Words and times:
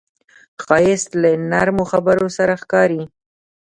ښایست 0.63 1.11
له 1.21 1.29
نرمو 1.51 1.83
خبرو 1.91 2.27
سره 2.37 2.53
ښکاري 2.61 3.03